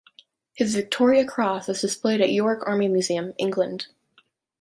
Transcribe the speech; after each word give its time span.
His 0.55 0.73
Victoria 0.73 1.23
Cross 1.27 1.69
is 1.69 1.79
displayed 1.81 2.21
at 2.21 2.31
York 2.31 2.63
Army 2.65 2.87
Museum, 2.87 3.35
England. 3.37 3.85